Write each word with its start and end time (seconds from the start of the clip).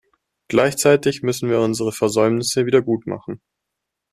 Gleichzeitig 0.47 1.21
müssen 1.21 1.47
wir 1.51 1.59
unsere 1.61 1.91
Versäumnisse 1.91 2.65
wiedergutmachen. 2.65 3.39